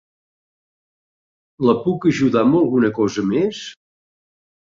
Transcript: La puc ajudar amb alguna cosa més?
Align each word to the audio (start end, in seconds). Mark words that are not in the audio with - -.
La 1.69 1.75
puc 1.83 2.07
ajudar 2.11 2.43
amb 2.45 2.57
alguna 2.61 2.91
cosa 3.01 3.25
més? 3.29 3.61